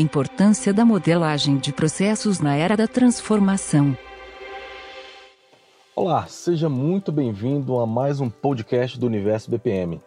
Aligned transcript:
Importância 0.00 0.72
da 0.72 0.82
modelagem 0.82 1.58
de 1.58 1.74
processos 1.74 2.40
na 2.40 2.56
era 2.56 2.74
da 2.74 2.88
transformação. 2.88 3.94
Olá, 5.94 6.26
seja 6.26 6.70
muito 6.70 7.12
bem-vindo 7.12 7.78
a 7.78 7.86
mais 7.86 8.18
um 8.18 8.30
podcast 8.30 8.98
do 8.98 9.04
Universo 9.04 9.50
BPM. 9.50 10.00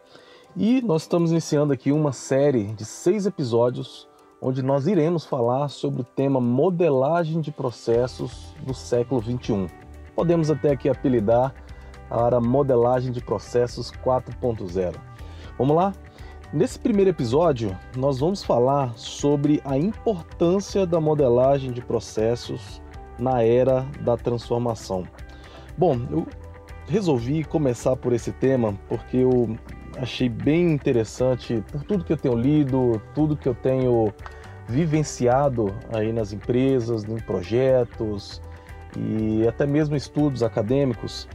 E 0.57 0.81
nós 0.81 1.03
estamos 1.03 1.29
iniciando 1.29 1.73
aqui 1.73 1.91
uma 1.91 2.11
série 2.11 2.73
de 2.73 2.83
seis 2.85 3.27
episódios 3.27 4.07
onde 4.41 4.63
nós 4.63 4.87
iremos 4.87 5.25
falar 5.25 5.67
sobre 5.67 6.01
o 6.01 6.03
tema 6.03 6.41
modelagem 6.41 7.39
de 7.39 7.51
processos 7.51 8.51
do 8.65 8.73
século 8.73 9.21
21. 9.21 9.67
Podemos 10.15 10.49
até 10.49 10.71
aqui 10.71 10.89
apelidar 10.89 11.53
para 12.09 12.41
modelagem 12.41 13.11
de 13.11 13.21
processos 13.21 13.91
4.0. 13.91 14.95
Vamos 15.55 15.75
lá? 15.75 15.93
Nesse 16.53 16.77
primeiro 16.77 17.09
episódio, 17.09 17.75
nós 17.97 18.19
vamos 18.19 18.43
falar 18.43 18.93
sobre 18.95 19.59
a 19.65 19.75
importância 19.75 20.85
da 20.85 21.01
modelagem 21.01 21.71
de 21.71 21.81
processos 21.81 22.79
na 23.17 23.41
era 23.41 23.87
da 24.01 24.15
transformação. 24.15 25.03
Bom, 25.75 25.99
eu 26.11 26.27
resolvi 26.87 27.43
começar 27.43 27.95
por 27.95 28.13
esse 28.13 28.31
tema 28.31 28.77
porque 28.87 29.17
eu 29.17 29.57
achei 29.97 30.29
bem 30.29 30.71
interessante 30.71 31.63
por 31.71 31.83
tudo 31.85 32.03
que 32.03 32.13
eu 32.13 32.17
tenho 32.17 32.35
lido, 32.35 33.01
tudo 33.15 33.35
que 33.35 33.49
eu 33.49 33.55
tenho 33.55 34.13
vivenciado 34.67 35.73
aí 35.91 36.13
nas 36.13 36.33
empresas, 36.33 37.03
em 37.03 37.17
projetos 37.17 38.39
e 38.95 39.47
até 39.47 39.65
mesmo 39.65 39.95
estudos 39.95 40.43
acadêmicos 40.43 41.27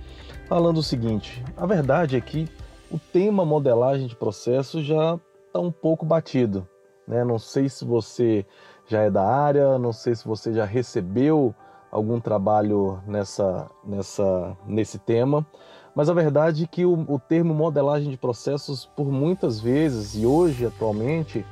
falando 0.48 0.78
o 0.78 0.82
seguinte: 0.82 1.42
a 1.56 1.66
verdade 1.66 2.16
é 2.16 2.20
que 2.20 2.48
o 2.90 2.98
tema 2.98 3.44
modelagem 3.44 4.06
de 4.06 4.16
processos 4.16 4.84
já 4.84 5.18
está 5.46 5.60
um 5.60 5.70
pouco 5.70 6.06
batido. 6.06 6.66
Né? 7.06 7.24
Não 7.24 7.38
sei 7.38 7.68
se 7.68 7.84
você 7.84 8.44
já 8.86 9.02
é 9.02 9.10
da 9.10 9.24
área, 9.24 9.78
não 9.78 9.92
sei 9.92 10.14
se 10.14 10.26
você 10.26 10.52
já 10.52 10.64
recebeu 10.64 11.54
algum 11.90 12.20
trabalho 12.20 13.00
nessa, 13.06 13.70
nessa, 13.84 14.56
nesse 14.66 14.98
tema, 14.98 15.46
mas 15.94 16.08
a 16.08 16.14
verdade 16.14 16.64
é 16.64 16.66
que 16.66 16.84
o, 16.84 16.92
o 17.08 17.18
termo 17.18 17.54
modelagem 17.54 18.10
de 18.10 18.16
processos, 18.16 18.86
por 18.86 19.10
muitas 19.10 19.58
vezes 19.58 20.14
e 20.14 20.26
hoje 20.26 20.66
atualmente, 20.66 21.44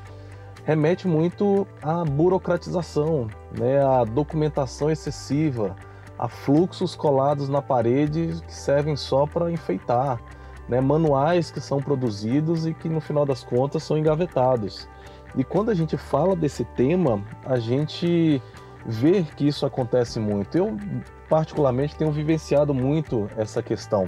remete 0.65 1.09
muito 1.09 1.67
à 1.83 2.05
burocratização, 2.05 3.29
né? 3.59 3.83
à 3.83 4.05
documentação 4.05 4.91
excessiva, 4.91 5.75
a 6.19 6.29
fluxos 6.29 6.95
colados 6.95 7.49
na 7.49 7.61
parede 7.61 8.41
que 8.47 8.55
servem 8.55 8.97
só 8.97 9.27
para 9.27 9.51
enfeitar, 9.51 10.21
né? 10.69 10.81
manuais 10.81 11.51
que 11.51 11.61
são 11.61 11.81
produzidos 11.81 12.67
e 12.67 12.75
que 12.75 12.89
no 12.89 13.01
final 13.01 13.25
das 13.25 13.43
contas 13.43 13.83
são 13.83 13.97
engavetados. 13.97 14.89
E 15.37 15.45
quando 15.45 15.71
a 15.71 15.75
gente 15.75 15.97
fala 15.97 16.35
desse 16.35 16.65
tema, 16.65 17.23
a 17.45 17.59
gente 17.59 18.41
vê 18.87 19.23
que 19.23 19.47
isso 19.47 19.67
acontece 19.67 20.19
muito. 20.19 20.57
Eu, 20.57 20.77
particularmente, 21.29 21.97
tenho 21.97 22.11
vivenciado 22.11 22.73
muito 22.73 23.29
essa 23.37 23.63
questão. 23.63 24.05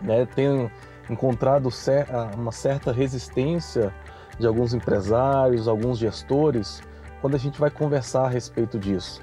Né? 0.00 0.26
Tenho 0.26 0.70
encontrado 1.10 1.68
uma 2.36 2.52
certa 2.52 2.92
resistência 2.92 3.92
de 4.38 4.46
alguns 4.46 4.72
empresários, 4.74 5.66
alguns 5.66 5.98
gestores, 5.98 6.82
quando 7.20 7.34
a 7.34 7.38
gente 7.38 7.58
vai 7.58 7.70
conversar 7.70 8.26
a 8.26 8.28
respeito 8.28 8.78
disso. 8.78 9.22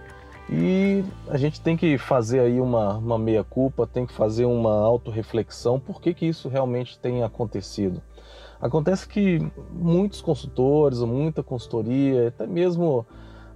E 0.51 1.03
a 1.27 1.37
gente 1.37 1.61
tem 1.61 1.77
que 1.77 1.97
fazer 1.97 2.39
aí 2.39 2.59
uma, 2.59 2.97
uma 2.97 3.19
meia-culpa, 3.19 3.85
tem 3.85 4.05
que 4.05 4.13
fazer 4.13 4.45
uma 4.45 4.73
autorreflexão, 4.73 5.79
por 5.79 6.01
que, 6.01 6.13
que 6.13 6.25
isso 6.25 6.49
realmente 6.49 6.97
tem 6.97 7.23
acontecido. 7.23 8.01
Acontece 8.59 9.07
que 9.07 9.39
muitos 9.71 10.21
consultores, 10.21 10.99
muita 11.01 11.43
consultoria, 11.43 12.29
até 12.29 12.47
mesmo 12.47 13.05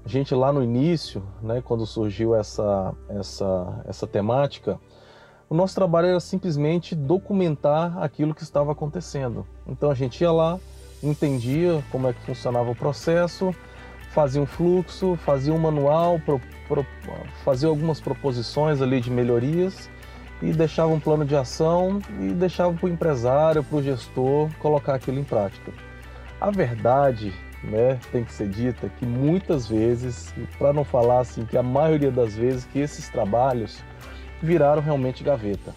a 0.05 0.07
gente 0.07 0.35
lá 0.35 0.53
no 0.53 0.63
início, 0.63 1.23
né, 1.41 1.61
quando 1.65 1.85
surgiu 1.85 2.35
essa, 2.35 2.93
essa, 3.09 3.83
essa 3.85 4.05
temática, 4.05 4.79
o 5.49 5.55
nosso 5.55 5.73
trabalho 5.75 6.07
era 6.07 6.19
simplesmente 6.19 6.93
documentar 6.93 7.97
aquilo 7.97 8.35
que 8.35 8.43
estava 8.43 8.71
acontecendo. 8.71 9.45
Então 9.67 9.89
a 9.89 9.93
gente 9.93 10.21
ia 10.21 10.31
lá, 10.31 10.59
entendia 11.01 11.83
como 11.91 12.07
é 12.07 12.13
que 12.13 12.21
funcionava 12.21 12.69
o 12.69 12.75
processo, 12.75 13.53
fazia 14.13 14.39
um 14.39 14.45
fluxo, 14.45 15.15
fazia 15.15 15.51
um 15.51 15.57
manual, 15.57 16.19
pro, 16.19 16.39
pro, 16.67 16.85
algumas 17.67 17.99
proposições 17.99 18.79
ali 18.79 19.01
de 19.01 19.09
melhorias 19.09 19.89
e 20.39 20.51
deixava 20.51 20.93
um 20.93 20.99
plano 20.99 21.25
de 21.25 21.35
ação 21.35 21.99
e 22.19 22.29
deixava 22.29 22.71
para 22.73 22.85
o 22.85 22.89
empresário, 22.89 23.63
para 23.63 23.77
o 23.77 23.81
gestor 23.81 24.49
colocar 24.59 24.93
aquilo 24.93 25.19
em 25.19 25.23
prática. 25.23 25.73
A 26.39 26.51
verdade, 26.51 27.33
né, 27.63 27.99
tem 28.11 28.23
que 28.23 28.31
ser 28.31 28.49
dita 28.49 28.87
que 28.99 29.05
muitas 29.05 29.67
vezes, 29.67 30.31
para 30.59 30.71
não 30.71 30.83
falar 30.83 31.21
assim 31.21 31.43
que 31.43 31.57
a 31.57 31.63
maioria 31.63 32.11
das 32.11 32.35
vezes 32.35 32.65
que 32.65 32.77
esses 32.77 33.09
trabalhos 33.09 33.83
viraram 34.41 34.81
realmente 34.81 35.23
gaveta. 35.23 35.73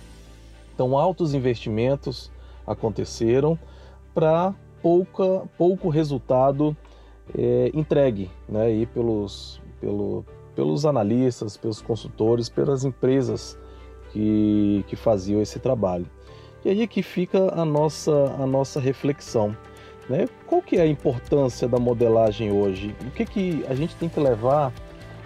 Então 0.75 0.99
altos 0.99 1.33
investimentos 1.33 2.31
aconteceram 2.67 3.59
para 4.13 4.53
pouco 5.57 5.89
resultado 5.89 6.77
é, 7.35 7.71
entregue 7.75 8.31
né, 8.49 8.63
aí 8.63 8.87
pelos, 8.87 9.61
pelo, 9.81 10.25
pelos 10.55 10.87
analistas, 10.87 11.57
pelos 11.57 11.81
consultores, 11.81 12.49
pelas 12.49 12.85
empresas 12.85 13.59
que, 14.11 14.85
que 14.87 14.97
faziam 14.97 15.41
esse 15.41 15.59
trabalho. 15.59 16.07
E 16.65 16.71
aí 16.71 16.83
é 16.83 16.87
que 16.87 17.03
fica 17.03 17.53
a 17.55 17.65
nossa, 17.65 18.35
a 18.39 18.47
nossa 18.47 18.81
reflexão. 18.81 19.57
Né? 20.09 20.29
Qual 20.47 20.63
que 20.63 20.77
é 20.77 20.83
a 20.83 20.87
importância 20.87 21.69
da 21.69 21.79
modelagem 21.79 22.53
hoje? 22.53 22.95
O 23.07 23.11
que, 23.11 23.25
que 23.25 23.65
a 23.69 23.75
gente 23.75 23.95
tem 23.97 24.09
que 24.09 24.21
levar 24.21 24.73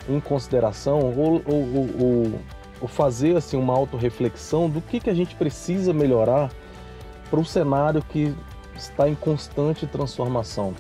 em 0.09 0.19
consideração 0.21 0.99
ou, 0.99 1.43
ou, 1.47 1.65
ou, 1.99 2.33
ou 2.81 2.89
fazer 2.89 3.37
assim, 3.37 3.57
uma 3.57 3.75
autorreflexão 3.75 4.69
do 4.69 4.81
que, 4.81 5.01
que 5.01 5.11
a 5.11 5.15
gente 5.15 5.35
precisa 5.35 5.93
melhorar 5.93 6.51
para 7.31 7.39
um 7.39 7.45
cenário 7.45 8.03
que 8.03 8.35
está 8.75 9.09
em 9.09 9.15
constante 9.15 9.87
transformação? 9.87 10.75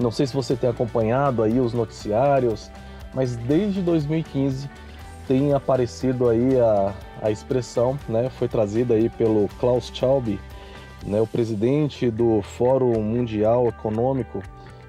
Não 0.00 0.10
sei 0.10 0.26
se 0.26 0.32
você 0.32 0.56
tem 0.56 0.70
acompanhado 0.70 1.42
aí 1.42 1.60
os 1.60 1.74
noticiários, 1.74 2.70
mas 3.12 3.36
desde 3.36 3.82
2015 3.82 4.70
tem 5.28 5.52
aparecido 5.52 6.30
aí 6.30 6.58
a, 6.58 6.94
a 7.20 7.30
expressão, 7.30 7.98
né, 8.08 8.30
foi 8.30 8.48
trazida 8.48 8.94
aí 8.94 9.10
pelo 9.10 9.46
Klaus 9.60 9.92
Schwab, 9.92 10.40
né, 11.04 11.20
o 11.20 11.26
presidente 11.26 12.10
do 12.10 12.40
Fórum 12.40 12.98
Mundial 13.02 13.68
Econômico. 13.68 14.42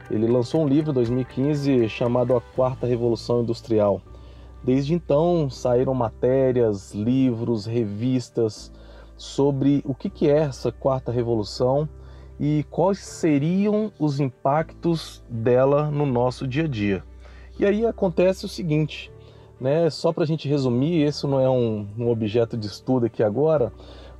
Ele 0.09 0.27
lançou 0.27 0.63
um 0.63 0.67
livro 0.67 0.91
em 0.91 0.93
2015 0.93 1.89
chamado 1.89 2.33
A 2.35 2.39
Quarta 2.39 2.87
Revolução 2.87 3.41
Industrial. 3.41 4.01
Desde 4.63 4.93
então 4.93 5.49
saíram 5.49 5.93
matérias, 5.93 6.93
livros, 6.93 7.65
revistas 7.65 8.71
sobre 9.17 9.81
o 9.85 9.93
que, 9.93 10.09
que 10.09 10.29
é 10.29 10.37
essa 10.37 10.71
quarta 10.71 11.11
revolução 11.11 11.87
e 12.41 12.65
quais 12.71 12.97
seriam 12.97 13.91
os 13.99 14.19
impactos 14.19 15.23
dela 15.29 15.91
no 15.91 16.07
nosso 16.07 16.47
dia 16.47 16.63
a 16.63 16.67
dia. 16.67 17.03
E 17.59 17.63
aí 17.63 17.85
acontece 17.85 18.45
o 18.45 18.49
seguinte, 18.49 19.11
né? 19.59 19.87
Só 19.91 20.11
para 20.11 20.23
a 20.23 20.27
gente 20.27 20.49
resumir, 20.49 21.03
esse 21.03 21.27
não 21.27 21.39
é 21.39 21.47
um, 21.47 21.87
um 21.95 22.09
objeto 22.09 22.57
de 22.57 22.65
estudo 22.65 23.05
aqui 23.05 23.21
agora, 23.21 23.71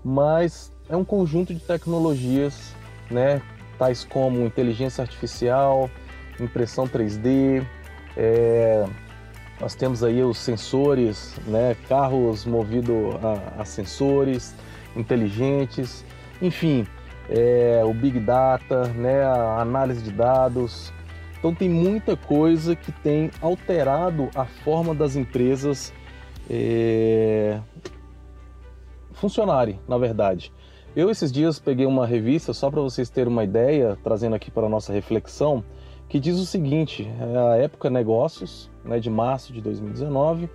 mas 0.06 0.72
é 0.88 0.96
um 0.96 1.04
conjunto 1.04 1.52
de 1.52 1.62
tecnologias, 1.62 2.76
né? 3.10 3.42
Tais 3.80 4.04
como 4.04 4.46
inteligência 4.46 5.02
artificial, 5.02 5.90
impressão 6.40 6.88
3D, 6.88 7.66
é, 8.16 8.86
nós 9.60 9.74
temos 9.74 10.04
aí 10.04 10.22
os 10.22 10.38
sensores, 10.38 11.34
né? 11.48 11.76
Carros 11.90 12.46
movidos 12.46 13.16
a, 13.24 13.62
a 13.62 13.66
sensores 13.66 14.54
inteligentes, 14.96 16.06
enfim, 16.40 16.86
é, 17.32 17.82
o 17.86 17.94
Big 17.94 18.20
Data, 18.20 18.88
né, 18.90 19.24
a 19.24 19.62
análise 19.62 20.04
de 20.04 20.12
dados. 20.12 20.94
Então 21.40 21.56
tem 21.56 21.70
muita 21.70 22.16
coisa 22.16 22.76
que 22.76 22.92
tem 22.92 23.32
alterado 23.42 24.30
a 24.36 24.46
forma 24.46 24.94
das 24.94 25.16
empresas 25.16 25.94
é, 26.50 27.60
funcionarem, 29.14 29.80
na 29.88 29.98
verdade. 29.98 30.52
Eu 30.94 31.10
esses 31.10 31.32
dias 31.32 31.58
peguei 31.58 31.86
uma 31.86 32.06
revista, 32.06 32.52
só 32.54 32.70
para 32.70 32.82
vocês 32.82 33.10
terem 33.10 33.32
uma 33.32 33.46
ideia, 33.46 33.98
trazendo 34.04 34.36
aqui 34.36 34.52
para 34.52 34.68
a 34.68 34.70
nossa 34.70 34.92
reflexão, 34.92 35.64
que 36.10 36.20
diz 36.20 36.38
o 36.38 36.46
seguinte, 36.46 37.10
é 37.20 37.38
a 37.54 37.56
Época 37.56 37.90
Negócios, 37.90 38.70
né, 38.84 39.00
de 39.00 39.10
março 39.10 39.54
de 39.54 39.62
2019, 39.62 40.50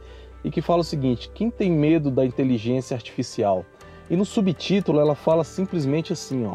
e 0.45 0.51
que 0.51 0.61
fala 0.61 0.83
o 0.83 0.85
seguinte, 0.85 1.31
quem 1.35 1.51
tem 1.51 1.73
medo 1.73 2.11
da 2.11 2.25
inteligência 2.25 2.95
artificial? 2.95 3.65
E 4.09 4.17
no 4.17 4.25
subtítulo 4.25 5.01
ela 5.01 5.15
fala 5.15 5.43
simplesmente 5.45 6.13
assim, 6.13 6.45
ó, 6.47 6.55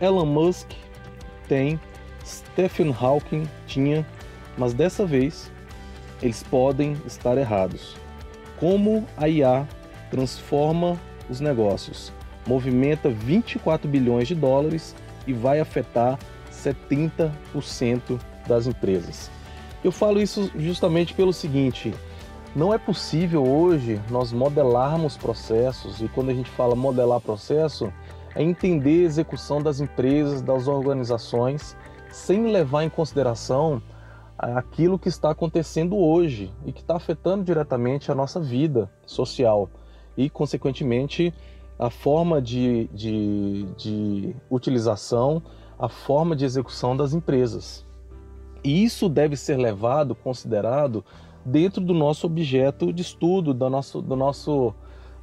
Elon 0.00 0.26
Musk 0.26 0.70
tem, 1.48 1.78
Stephen 2.24 2.94
Hawking 2.98 3.48
tinha, 3.66 4.06
mas 4.56 4.72
dessa 4.72 5.04
vez 5.04 5.50
eles 6.22 6.42
podem 6.42 6.96
estar 7.06 7.36
errados. 7.36 7.96
Como 8.58 9.06
a 9.16 9.28
IA 9.28 9.68
transforma 10.10 10.98
os 11.28 11.40
negócios, 11.40 12.12
movimenta 12.46 13.10
24 13.10 13.88
bilhões 13.88 14.28
de 14.28 14.34
dólares 14.34 14.94
e 15.26 15.32
vai 15.32 15.60
afetar 15.60 16.18
70% 16.50 18.18
das 18.46 18.66
empresas. 18.66 19.30
Eu 19.84 19.92
falo 19.92 20.20
isso 20.20 20.50
justamente 20.56 21.12
pelo 21.12 21.32
seguinte: 21.32 21.94
não 22.56 22.72
é 22.72 22.78
possível 22.78 23.46
hoje 23.46 24.00
nós 24.10 24.32
modelarmos 24.32 25.14
processos, 25.14 26.00
e 26.00 26.08
quando 26.08 26.30
a 26.30 26.34
gente 26.34 26.50
fala 26.50 26.74
modelar 26.74 27.20
processo, 27.20 27.92
é 28.34 28.42
entender 28.42 29.02
a 29.02 29.04
execução 29.04 29.60
das 29.60 29.78
empresas, 29.78 30.40
das 30.40 30.66
organizações, 30.66 31.76
sem 32.10 32.50
levar 32.50 32.82
em 32.82 32.88
consideração 32.88 33.82
aquilo 34.38 34.98
que 34.98 35.08
está 35.08 35.30
acontecendo 35.30 35.96
hoje 35.98 36.50
e 36.64 36.72
que 36.72 36.80
está 36.80 36.96
afetando 36.96 37.44
diretamente 37.44 38.10
a 38.10 38.14
nossa 38.14 38.40
vida 38.40 38.90
social 39.04 39.68
e, 40.16 40.30
consequentemente, 40.30 41.34
a 41.78 41.90
forma 41.90 42.40
de, 42.40 42.88
de, 42.88 43.66
de 43.76 44.36
utilização, 44.50 45.42
a 45.78 45.90
forma 45.90 46.34
de 46.34 46.46
execução 46.46 46.96
das 46.96 47.12
empresas. 47.12 47.84
E 48.64 48.82
isso 48.82 49.10
deve 49.10 49.36
ser 49.36 49.58
levado, 49.58 50.14
considerado, 50.14 51.04
dentro 51.46 51.80
do 51.80 51.94
nosso 51.94 52.26
objeto 52.26 52.92
de 52.92 53.02
estudo, 53.02 53.54
do 53.54 53.70
nosso, 53.70 54.02
do 54.02 54.16
nosso, 54.16 54.74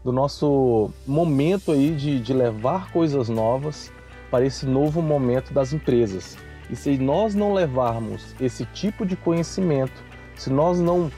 do 0.04 0.12
nosso 0.14 0.90
momento 1.06 1.74
aí 1.74 1.94
de, 1.94 2.18
de 2.20 2.34
levar 2.34 2.92
coisas 2.94 3.28
novas 3.28 3.92
para 4.32 4.46
esse 4.46 4.66
novo 4.66 5.02
momento 5.02 5.54
das 5.54 5.74
empresas. 5.74 6.38
E 6.70 6.78
se 6.78 6.98
nós 6.98 7.36
não 7.36 7.54
levarmos 7.54 8.34
esse 8.40 8.66
tipo 8.68 9.06
de 9.06 9.18
conhecimento, 9.18 10.02
se 10.36 10.50
nós 10.50 10.80
não 10.80 11.12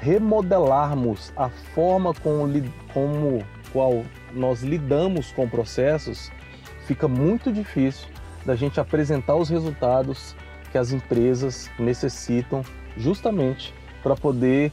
remodelarmos 0.00 1.32
a 1.34 1.48
forma 1.48 2.12
como, 2.12 2.46
como 2.92 3.42
qual 3.72 4.04
nós 4.34 4.62
lidamos 4.62 5.32
com 5.32 5.48
processos, 5.48 6.30
fica 6.86 7.08
muito 7.08 7.50
difícil 7.50 8.06
da 8.44 8.54
gente 8.54 8.78
apresentar 8.78 9.34
os 9.34 9.48
resultados 9.48 10.36
que 10.70 10.76
as 10.76 10.92
empresas 10.92 11.70
necessitam 11.78 12.62
justamente 12.96 13.72
para 14.02 14.16
poder 14.16 14.72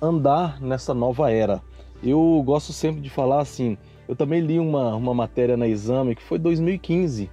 andar 0.00 0.60
nessa 0.60 0.94
nova 0.94 1.30
era. 1.30 1.60
Eu 2.02 2.42
gosto 2.44 2.72
sempre 2.72 3.00
de 3.00 3.10
falar 3.10 3.40
assim, 3.40 3.76
eu 4.08 4.16
também 4.16 4.40
li 4.40 4.58
uma, 4.58 4.94
uma 4.94 5.14
matéria 5.14 5.56
na 5.56 5.68
Exame 5.68 6.14
que 6.14 6.22
foi 6.22 6.38
2015 6.38 7.30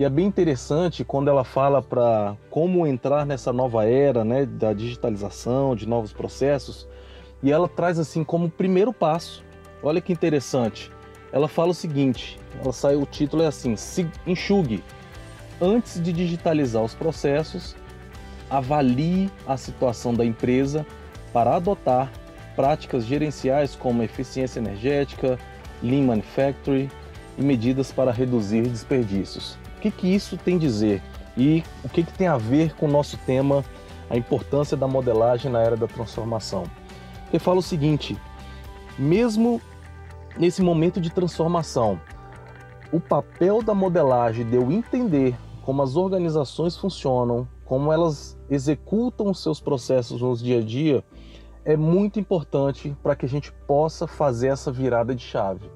e 0.00 0.04
é 0.04 0.08
bem 0.08 0.24
interessante 0.24 1.04
quando 1.04 1.28
ela 1.28 1.44
fala 1.44 1.82
para 1.82 2.34
como 2.48 2.86
entrar 2.86 3.26
nessa 3.26 3.52
nova 3.52 3.84
era, 3.84 4.24
né, 4.24 4.46
da 4.46 4.72
digitalização, 4.72 5.76
de 5.76 5.86
novos 5.86 6.10
processos, 6.10 6.88
e 7.42 7.52
ela 7.52 7.68
traz 7.68 7.98
assim 7.98 8.24
como 8.24 8.48
primeiro 8.48 8.94
passo. 8.94 9.44
Olha 9.82 10.00
que 10.00 10.10
interessante. 10.10 10.90
Ela 11.30 11.48
fala 11.48 11.72
o 11.72 11.74
seguinte, 11.74 12.38
ela 12.62 12.72
sai 12.72 12.96
o 12.96 13.04
título 13.04 13.42
é 13.42 13.46
assim: 13.46 13.74
enxugue. 14.26 14.82
Antes 15.60 16.02
de 16.02 16.14
digitalizar 16.14 16.82
os 16.82 16.94
processos, 16.94 17.76
avalie 18.50 19.30
a 19.46 19.56
situação 19.56 20.12
da 20.12 20.24
empresa 20.24 20.84
para 21.32 21.56
adotar 21.56 22.10
práticas 22.56 23.04
gerenciais 23.06 23.76
como 23.76 24.02
eficiência 24.02 24.58
energética, 24.58 25.38
lean 25.82 26.02
manufacturing 26.02 26.90
e 27.38 27.42
medidas 27.42 27.92
para 27.92 28.10
reduzir 28.10 28.62
desperdícios. 28.62 29.56
O 29.76 29.80
que, 29.80 29.90
que 29.90 30.14
isso 30.14 30.36
tem 30.36 30.56
a 30.56 30.58
dizer? 30.58 31.02
E 31.36 31.62
o 31.84 31.88
que, 31.88 32.02
que 32.02 32.12
tem 32.12 32.26
a 32.26 32.36
ver 32.36 32.74
com 32.74 32.86
o 32.86 32.90
nosso 32.90 33.16
tema, 33.18 33.64
a 34.10 34.16
importância 34.16 34.76
da 34.76 34.86
modelagem 34.86 35.50
na 35.50 35.60
era 35.60 35.76
da 35.76 35.86
transformação? 35.86 36.64
Ele 37.30 37.38
fala 37.38 37.60
o 37.60 37.62
seguinte: 37.62 38.18
mesmo 38.98 39.60
nesse 40.36 40.60
momento 40.60 41.00
de 41.00 41.10
transformação, 41.10 42.00
o 42.92 43.00
papel 43.00 43.62
da 43.62 43.74
modelagem 43.74 44.44
de 44.44 44.56
eu 44.56 44.70
entender 44.70 45.34
como 45.64 45.82
as 45.82 45.96
organizações 45.96 46.76
funcionam, 46.76 47.46
como 47.64 47.92
elas 47.92 48.38
executam 48.48 49.32
seus 49.32 49.60
processos 49.60 50.20
no 50.20 50.36
dia 50.36 50.58
a 50.58 50.62
dia, 50.62 51.04
é 51.64 51.76
muito 51.76 52.18
importante 52.18 52.96
para 53.02 53.14
que 53.14 53.26
a 53.26 53.28
gente 53.28 53.52
possa 53.66 54.06
fazer 54.06 54.48
essa 54.48 54.72
virada 54.72 55.14
de 55.14 55.22
chave. 55.22 55.70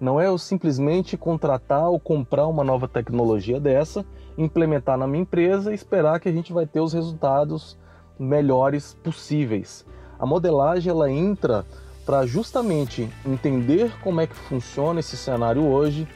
Não 0.00 0.20
é 0.20 0.26
eu 0.26 0.36
simplesmente 0.36 1.16
contratar 1.16 1.88
ou 1.88 1.98
comprar 1.98 2.46
uma 2.46 2.64
nova 2.64 2.86
tecnologia 2.86 3.58
dessa, 3.58 4.04
implementar 4.36 4.98
na 4.98 5.06
minha 5.06 5.22
empresa 5.22 5.72
e 5.72 5.74
esperar 5.74 6.20
que 6.20 6.28
a 6.28 6.32
gente 6.32 6.52
vai 6.52 6.66
ter 6.66 6.80
os 6.80 6.92
resultados 6.92 7.78
melhores 8.18 8.94
possíveis. 9.02 9.86
A 10.18 10.26
modelagem 10.26 10.90
ela 10.90 11.10
entra 11.10 11.64
para 12.04 12.26
justamente 12.26 13.08
entender 13.24 13.92
como 14.00 14.20
é 14.20 14.26
que 14.26 14.34
funciona 14.34 15.00
esse 15.00 15.16
cenário 15.16 15.66
hoje, 15.66 16.06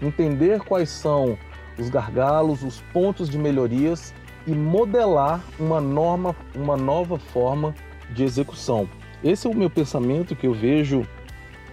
entender 0.00 0.60
quais 0.60 0.90
são 0.90 1.36
os 1.78 1.88
gargalos, 1.88 2.62
os 2.62 2.80
pontos 2.92 3.28
de 3.28 3.38
melhorias 3.38 4.14
e 4.46 4.52
modelar 4.52 5.42
uma 5.58 5.80
norma, 5.80 6.34
uma 6.54 6.76
nova 6.76 7.18
forma 7.18 7.74
de 8.10 8.24
execução. 8.24 8.88
Esse 9.22 9.46
é 9.46 9.50
o 9.50 9.54
meu 9.54 9.68
pensamento 9.68 10.34
que 10.34 10.46
eu 10.46 10.54
vejo 10.54 11.06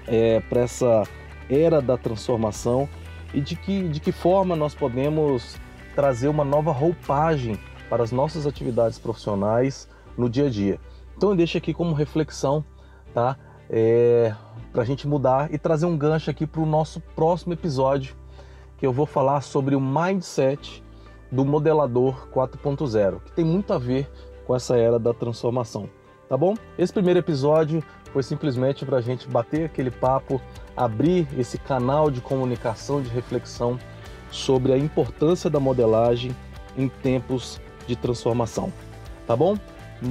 é, 0.08 0.40
para 0.42 0.62
essa 0.62 1.04
era 1.50 1.82
da 1.82 1.98
transformação 1.98 2.90
e 3.34 3.42
de 3.42 3.56
que, 3.56 3.88
de 3.88 4.00
que 4.00 4.12
forma 4.12 4.56
nós 4.56 4.74
podemos 4.74 5.58
trazer 5.96 6.28
uma 6.28 6.44
nova 6.44 6.72
roupagem 6.72 7.58
para 7.90 8.04
as 8.04 8.12
nossas 8.12 8.46
atividades 8.46 9.00
profissionais 9.00 9.88
no 10.18 10.30
dia 10.30 10.48
a 10.48 10.50
dia. 10.50 10.80
Então 11.16 11.30
eu 11.30 11.36
deixo 11.36 11.58
aqui 11.58 11.74
como 11.74 11.94
reflexão, 11.94 12.64
tá? 13.14 13.38
É, 13.70 14.34
para 14.72 14.82
a 14.82 14.86
gente 14.86 15.08
mudar 15.08 15.54
e 15.54 15.58
trazer 15.58 15.86
um 15.86 15.98
gancho 15.98 16.30
aqui 16.30 16.46
para 16.46 16.62
o 16.62 16.66
nosso 16.66 17.00
próximo 17.16 17.54
episódio, 17.54 18.16
que 18.78 18.86
eu 18.86 18.94
vou 18.94 19.06
falar 19.06 19.42
sobre 19.42 19.76
o 19.76 19.82
mindset 19.82 20.84
do 21.32 21.46
modelador 21.46 22.28
4.0, 22.34 23.20
que 23.24 23.32
tem 23.32 23.46
muito 23.46 23.74
a 23.74 23.78
ver 23.78 24.10
com 24.46 24.56
essa 24.56 24.78
era 24.78 25.00
da 25.00 25.14
transformação. 25.14 25.90
Tá 26.28 26.36
bom? 26.36 26.56
Esse 26.78 26.92
primeiro 26.92 27.20
episódio 27.20 27.84
foi 28.12 28.24
simplesmente 28.24 28.86
para 28.86 28.98
a 28.98 29.02
gente 29.02 29.28
bater 29.28 29.66
aquele 29.66 29.92
papo, 29.92 30.42
abrir 30.76 31.28
esse 31.38 31.58
canal 31.58 32.10
de 32.10 32.22
comunicação, 32.22 33.02
de 33.02 33.10
reflexão 33.10 33.78
sobre 34.32 34.74
a 34.74 34.78
importância 34.78 35.50
da 35.50 35.60
modelagem 35.60 36.36
em 36.78 36.88
tempos 36.88 37.62
de 37.86 37.96
transformação. 37.96 38.72
Tá 39.28 39.36
bom? 39.36 39.56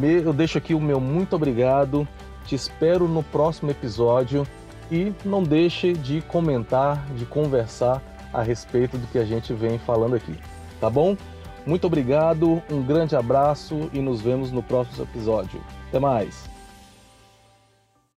Eu 0.02 0.32
deixo 0.32 0.58
aqui 0.58 0.74
o 0.74 0.80
meu 0.80 1.00
muito 1.00 1.36
obrigado, 1.36 2.06
te 2.46 2.54
espero 2.54 3.08
no 3.08 3.22
próximo 3.22 3.70
episódio 3.70 4.46
e 4.90 5.12
não 5.24 5.42
deixe 5.42 5.92
de 5.92 6.20
comentar, 6.22 7.04
de 7.14 7.26
conversar 7.26 8.02
a 8.34 8.42
respeito 8.42 8.98
do 8.98 9.06
que 9.06 9.18
a 9.18 9.24
gente 9.24 9.54
vem 9.54 9.78
falando 9.78 10.16
aqui. 10.16 10.36
Tá 10.80 10.90
bom? 10.90 11.16
Muito 11.64 11.86
obrigado, 11.86 12.62
um 12.70 12.82
grande 12.82 13.16
abraço 13.16 13.88
e 13.92 14.00
nos 14.00 14.20
vemos 14.20 14.52
no 14.52 14.62
próximo 14.62 15.04
episódio. 15.04 15.60
Até 15.88 15.98
mais! 15.98 16.53